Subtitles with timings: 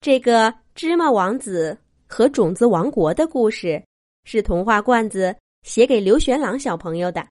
[0.00, 1.76] 这个芝麻王子
[2.06, 3.82] 和种子王国的故事，
[4.24, 7.22] 是童话罐子写给刘玄朗小朋友的。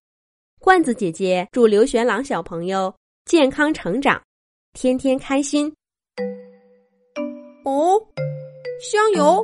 [0.60, 2.94] 罐子姐姐祝刘玄朗小朋友
[3.26, 4.22] 健康成长，
[4.74, 5.74] 天天开心。
[7.66, 8.00] 哦，
[8.80, 9.44] 香油，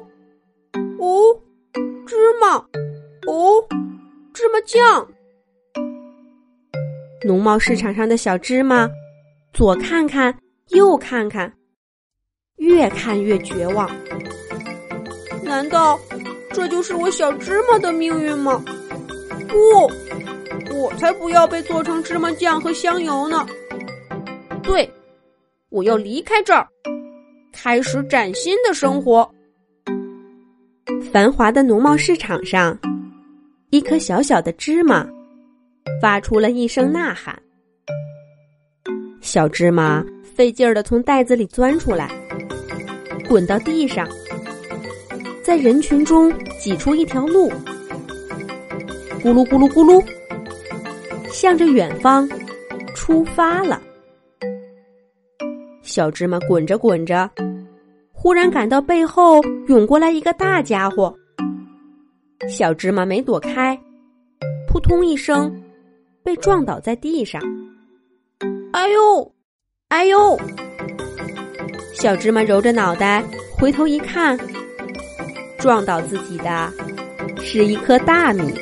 [0.99, 1.41] 哦，
[2.05, 2.57] 芝麻，
[3.25, 3.67] 哦，
[4.35, 5.07] 芝麻酱。
[7.23, 8.87] 农贸市场上的小芝麻，
[9.51, 10.37] 左看看，
[10.67, 11.51] 右看看。
[12.65, 13.87] 越看越绝望，
[15.43, 15.99] 难道
[16.51, 18.63] 这就是我小芝麻的命运吗？
[19.47, 23.45] 不，我才不要被做成芝麻酱和香油呢！
[24.63, 24.91] 对，
[25.69, 26.67] 我要离开这儿，
[27.53, 29.29] 开始崭新的生活。
[31.13, 32.77] 繁华的农贸市场上，
[33.69, 35.07] 一颗小小的芝麻
[36.01, 37.39] 发出了一声呐喊。
[39.21, 42.09] 小芝麻费劲儿的从袋子里钻出来。
[43.27, 44.07] 滚到地上，
[45.43, 47.49] 在人群中挤出一条路，
[49.21, 50.03] 咕噜咕噜咕噜，
[51.31, 52.29] 向着远方
[52.93, 53.81] 出发了。
[55.81, 57.29] 小芝麻滚着滚着，
[58.11, 61.15] 忽然感到背后涌过来一个大家伙。
[62.47, 63.79] 小芝麻没躲开，
[64.67, 65.51] 扑通一声
[66.23, 67.41] 被撞倒在地上。
[68.71, 69.33] 哎呦，
[69.87, 70.37] 哎呦！
[71.95, 73.23] 小芝麻揉着脑袋，
[73.57, 74.37] 回头一看，
[75.57, 76.71] 撞倒自己的
[77.41, 78.53] 是一颗大米。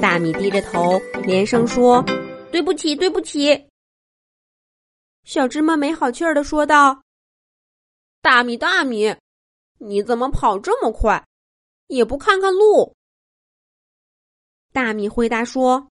[0.00, 2.02] 大米低着头，连声说
[2.50, 3.66] ：“对不起，对不起。”
[5.26, 7.02] 小芝麻没好气儿的说道
[8.22, 9.14] ：“大米，大米，
[9.78, 11.22] 你怎么跑这么快？
[11.88, 12.94] 也不看看路？”
[14.72, 15.88] 大米回答说：“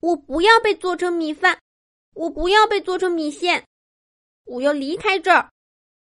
[0.00, 1.58] 我不要被做成米饭，
[2.14, 3.64] 我不要被做成米线。”
[4.44, 5.50] 我要离开这儿，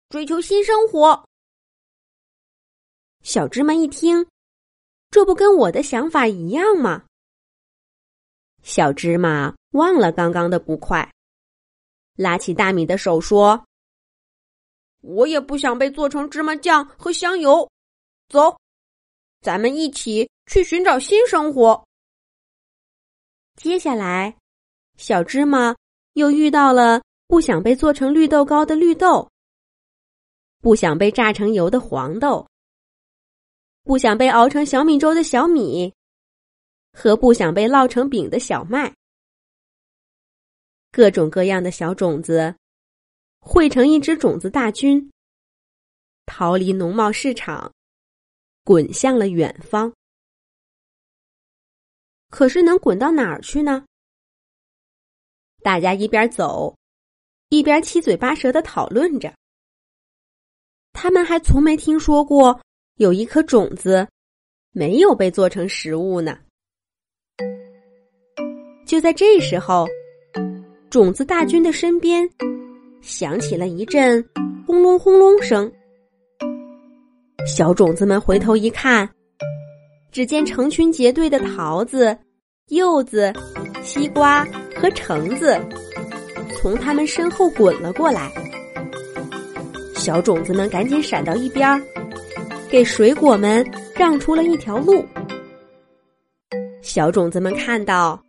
[0.09, 1.25] 追求新生活。
[3.23, 4.27] 小芝麻一听，
[5.11, 7.05] 这不跟我的想法一样吗？
[8.63, 11.11] 小芝麻忘了刚刚的不快，
[12.15, 13.65] 拉起大米的手说
[15.01, 17.71] ：“我也不想被做成芝麻酱和香油。
[18.29, 18.59] 走，
[19.41, 21.83] 咱们一起去寻找新生活。”
[23.57, 24.37] 接下来，
[24.97, 25.77] 小芝麻
[26.15, 27.03] 又遇到了。
[27.31, 29.31] 不想被做成绿豆糕的绿豆，
[30.61, 32.45] 不想被榨成油的黄豆，
[33.85, 35.95] 不想被熬成小米粥的小米，
[36.93, 38.93] 和不想被烙成饼的小麦，
[40.91, 42.57] 各种各样的小种子
[43.39, 45.09] 汇成一支种子大军，
[46.27, 47.73] 逃离农贸市场，
[48.65, 49.95] 滚向了远方。
[52.29, 53.87] 可是能滚到哪儿去呢？
[55.63, 56.77] 大家一边走。
[57.51, 59.33] 一边七嘴八舌的讨论着，
[60.93, 62.61] 他们还从没听说过
[62.95, 64.07] 有一颗种子
[64.73, 66.39] 没有被做成食物呢。
[68.87, 69.89] 就在这时候，
[70.91, 72.29] 种子大军的身边
[73.03, 74.25] 响起了一阵
[74.65, 75.71] 轰隆轰隆声。
[77.49, 79.11] 小种子们回头一看，
[80.13, 82.17] 只见成群结队的桃子、
[82.69, 83.33] 柚子、
[83.83, 84.45] 西瓜
[84.77, 85.61] 和橙子。
[86.61, 88.31] 从他们身后滚了过来，
[89.95, 91.81] 小种子们赶紧闪到一边儿，
[92.69, 93.67] 给水果们
[93.97, 95.03] 让出了一条路。
[96.83, 98.23] 小种子们看到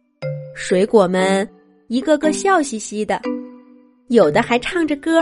[0.56, 1.46] 水果们
[1.90, 3.22] 一个个笑嘻嘻的，
[4.08, 5.22] 有的还唱着歌。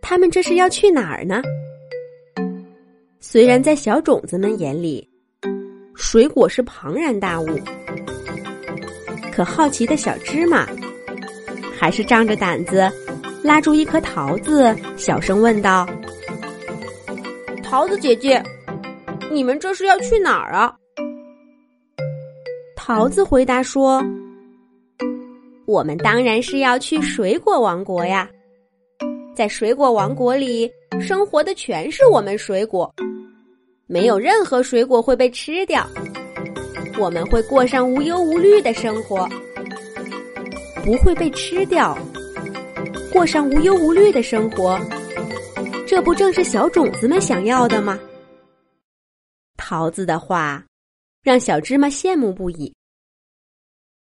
[0.00, 1.42] 他们这是要去哪儿呢？
[3.20, 5.06] 虽然在小种子们眼里，
[5.94, 7.46] 水果是庞然大物，
[9.30, 10.66] 可好奇的小芝麻。
[11.82, 12.88] 还是仗着胆子，
[13.42, 15.84] 拉住一颗桃子，小声问道
[17.60, 18.40] ：“桃子姐姐，
[19.32, 20.72] 你们这是要去哪儿啊？”
[22.78, 24.00] 桃子回答说
[25.66, 28.30] ：“我们当然是要去水果王国呀，
[29.34, 30.70] 在水果王国里
[31.00, 32.94] 生活的全是我们水果，
[33.88, 35.84] 没有任何水果会被吃掉，
[36.96, 39.28] 我们会过上无忧无虑的生活。”
[40.84, 41.96] 不会被吃掉，
[43.12, 44.76] 过上无忧无虑的生活，
[45.86, 47.96] 这不正是小种子们想要的吗？
[49.56, 50.64] 桃子的话
[51.22, 52.74] 让小芝麻羡慕不已。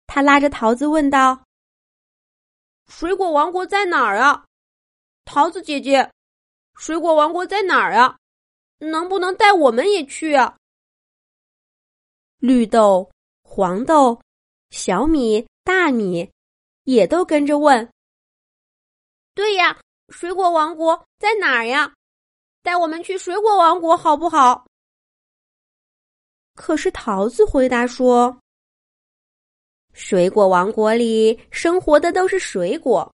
[0.06, 1.44] 他拉着桃子问道
[2.86, 4.44] ：“水果王国在哪儿啊？
[5.24, 6.08] 桃子姐姐，
[6.76, 8.16] 水果王国在哪儿啊？
[8.78, 10.56] 能不能带我们也去啊？”
[12.38, 13.10] 绿豆、
[13.42, 14.20] 黄豆、
[14.70, 16.30] 小米、大米。
[16.84, 17.92] 也都跟着问
[19.34, 21.94] ：“对呀，水果王国在哪儿呀？
[22.62, 24.66] 带我们去水果王国好不好？
[26.54, 28.38] 可是桃子回答说
[29.94, 33.10] ：“水果王国里生活的都是水果，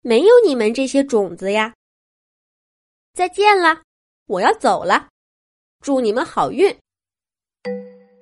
[0.00, 1.74] 没有你们这些种子呀。”
[3.14, 3.82] 再见了，
[4.26, 5.08] 我要走了，
[5.80, 6.76] 祝你们好运。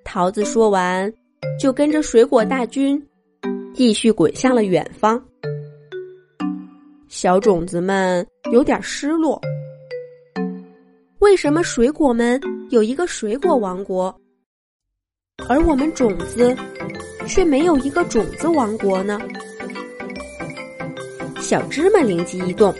[0.04, 1.12] 桃子说完，
[1.58, 3.07] 就跟着水果大军
[3.74, 5.22] 继续滚向了远方。
[7.08, 9.40] 小种子们有点失落。
[11.20, 14.14] 为什么水果们有一个水果王国，
[15.48, 16.56] 而我们种子
[17.26, 19.18] 却没有一个种子王国呢？
[21.40, 22.74] 小芝麻灵机一动，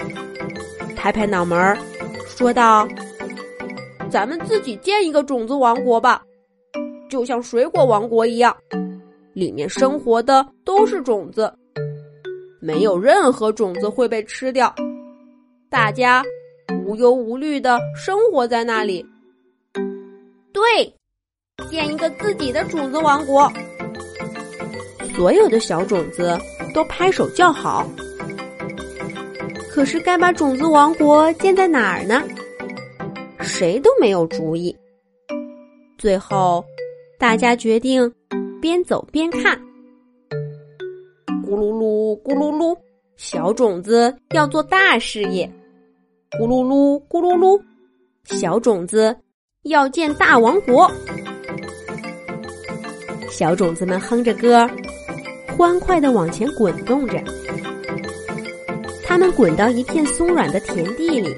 [0.95, 1.77] 拍拍脑门儿，
[2.27, 2.87] 说道
[4.11, 6.23] ：“咱们自己建一个种子王国吧，
[7.09, 8.55] 就像水果王国一样，
[9.39, 11.53] 里面生活的都是种子，
[12.61, 14.75] 没有任何种子会被吃掉，
[15.71, 16.25] 大家。”
[16.85, 19.05] 无忧无虑的生活在那里。
[20.53, 20.95] 对，
[21.71, 23.51] 建一个自己的种子王国。
[25.15, 26.39] 所有的小种子
[26.75, 27.87] 都拍手叫好。
[29.71, 32.23] 可是该把种子王国建在哪儿呢？
[33.41, 34.75] 谁都没有主意。
[35.97, 36.65] 最后，
[37.19, 38.11] 大家决定
[38.61, 39.59] 边走边看。
[41.45, 42.77] 咕噜噜，咕噜噜，
[43.17, 45.51] 小种子要做大事业。
[46.33, 47.61] 咕噜噜，咕噜噜，
[48.25, 49.17] 小种子
[49.63, 50.91] 要建大王国。
[53.31, 54.69] 小种子们哼着歌，
[55.57, 57.23] 欢快的往前滚动着。
[59.05, 61.35] 他们滚到一片松软的田地里，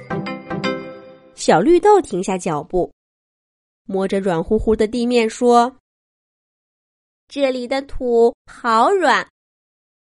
[1.34, 2.90] 小绿豆停下脚步，
[3.86, 5.72] 摸着软乎乎的地面说
[7.30, 9.24] ：“这里的土好软，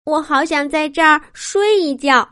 [0.03, 2.31] 我好想在这儿睡一觉。”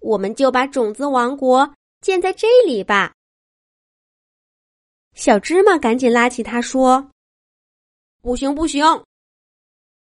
[0.00, 3.14] 我们就把种子王国建在这里吧。
[5.14, 7.10] 小芝麻赶紧拉起他说
[8.20, 8.84] ：“不行，不行！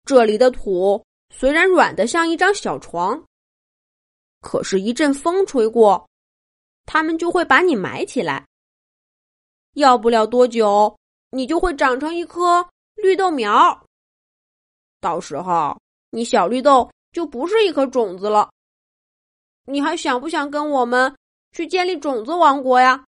[0.04, 1.02] 这里的土
[1.34, 3.24] 虽然软的像一张小床，
[4.42, 6.06] 可是，一阵风吹过，
[6.86, 8.46] 它们就会把你埋起来。
[9.76, 10.94] 要不了多久，
[11.30, 12.70] 你就会长成一棵
[13.01, 13.86] 绿豆苗。
[15.00, 15.80] 到时候，
[16.10, 18.50] 你小绿豆就不是一颗种子了。”
[19.66, 21.16] 你还想不想跟我们
[21.51, 23.06] 去建立种子王国呀？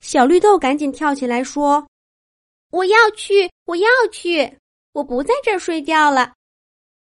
[0.00, 1.84] 小绿豆赶紧跳起来说
[2.70, 4.58] ：“我要去，我要去！
[4.92, 6.32] 我不在这儿睡觉了，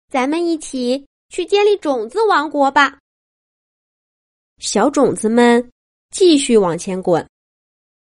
[0.09, 2.99] 咱们一起去建立种子王国吧！”
[4.59, 5.71] 小种子们
[6.11, 7.25] 继续往前滚，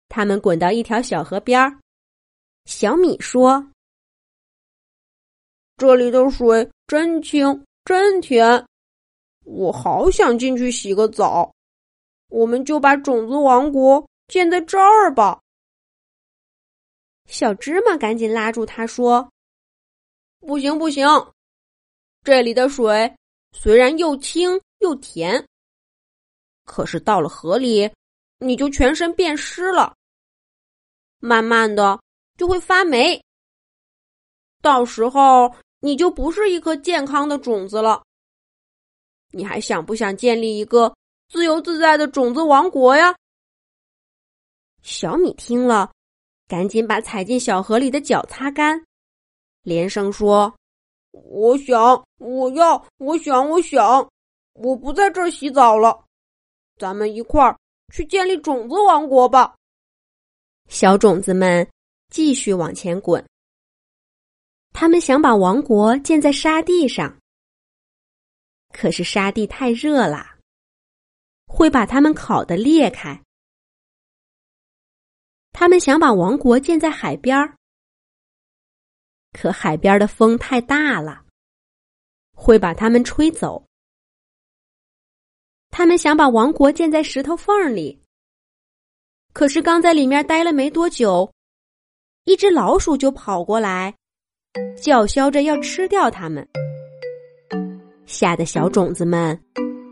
[0.08, 1.80] 他们滚到一条小河边儿。
[2.68, 3.66] 小米说
[5.78, 8.68] ：“这里的水真清，真甜。”
[9.46, 11.50] 我好想进去洗个澡，
[12.28, 15.40] 我们就把种子王国建在这儿吧。
[17.26, 19.32] 小芝麻赶紧拉住他说
[20.42, 21.08] ：“不行不行，
[22.22, 23.16] 这里的水
[23.54, 25.48] 虽然又清又甜，
[26.66, 27.90] 可是到了河里，
[28.40, 29.96] 你就全身变湿了，
[31.20, 31.98] 慢慢的
[32.38, 33.22] 就会发霉，
[34.62, 38.04] 到时候你就不是一颗健康的种子了。”
[39.32, 40.96] 你还想不想建立一个
[41.28, 43.14] 自由自在的种子王国呀？
[44.82, 45.92] 小米听了，
[46.48, 48.82] 赶紧把踩进小河里的脚擦干，
[49.64, 50.56] 连声说
[51.12, 54.10] ：“我想，我要，我想，我想，
[54.54, 56.06] 我不在这儿洗澡了，
[56.78, 57.60] 咱们一块儿
[57.94, 59.56] 去建立种子王国吧。”
[60.70, 61.68] 小种子们
[62.10, 63.26] 继续往前滚，
[64.74, 67.18] 他们想把王国建在沙地上。
[68.74, 70.38] 可是沙地太热了，
[71.46, 73.24] 会把他们烤得裂开。
[75.52, 77.58] 他们想把王国建在海边儿，
[79.32, 81.26] 可海边的风太大了，
[82.34, 83.66] 会把他们吹走。
[85.70, 88.00] 他们想把王国建在石头缝里，
[89.34, 91.34] 可是刚在里面待了没多久，
[92.28, 93.94] 一只老鼠就跑过来，
[94.76, 96.46] 叫嚣着要吃掉他们。
[98.06, 99.40] 吓得小种子们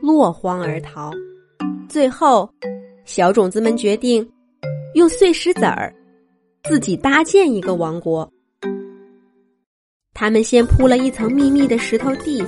[0.01, 1.13] 落荒而逃。
[1.87, 2.49] 最后，
[3.05, 4.29] 小种子们决定
[4.95, 5.95] 用碎石子儿
[6.65, 8.29] 自己搭建一个王国。
[10.13, 12.43] 他们先铺了一层密密的石头地，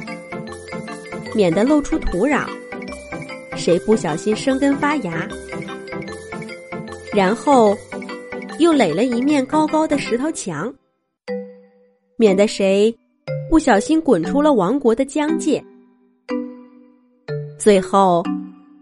[1.34, 2.46] 免得露出土壤，
[3.56, 5.26] 谁不小心生根发芽。
[7.14, 7.74] 然后，
[8.60, 10.74] 又垒了一面高高的石头墙，
[12.18, 12.96] 免得谁。
[13.50, 15.64] 不小心滚出了王国的疆界。
[17.58, 18.22] 最后，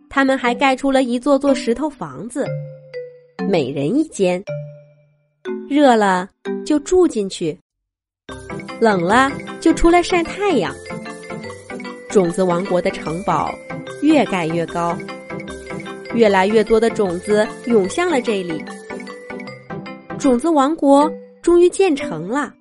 [0.09, 2.47] 他们还盖出了一座座石头房子，
[3.47, 4.43] 每人一间。
[5.69, 6.27] 热了
[6.65, 7.55] 就住进去，
[8.79, 10.73] 冷了就出来晒太阳。
[12.09, 13.53] 种子王国的城堡
[14.01, 14.97] 越盖越高，
[16.15, 18.63] 越来越多的种子涌向了这里。
[20.25, 21.07] 种子王国
[21.43, 22.51] 终于建成了。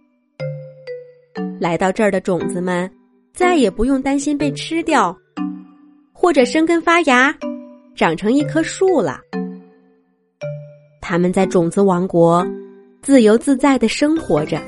[1.58, 2.90] 来到这儿的种子们
[3.32, 5.16] 再也不用担心被吃掉，
[6.12, 7.34] 或者生根发芽，
[7.96, 9.18] 长成一棵树了。
[11.00, 12.46] 他们在种子王国
[13.00, 14.60] 自由自在的生活着，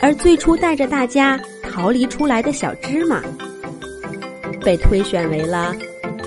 [0.00, 3.22] 而最初带着大家逃离出来的小芝麻，
[4.64, 5.72] 被推选为了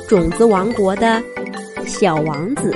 [0.08, 1.22] 种子王国的
[1.86, 2.74] 小王子。